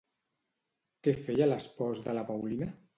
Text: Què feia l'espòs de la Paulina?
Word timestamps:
Què 1.07 1.15
feia 1.27 1.51
l'espòs 1.53 2.05
de 2.09 2.21
la 2.21 2.29
Paulina? 2.35 2.77